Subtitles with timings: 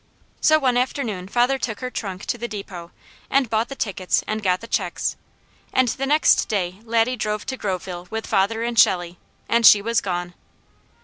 [0.41, 2.89] So one afternoon father took her trunk to the depot
[3.29, 5.15] and bought the tickets and got the checks,
[5.71, 10.01] and the next day Laddie drove to Groveville with father and Shelley, and she was
[10.01, 10.33] gone.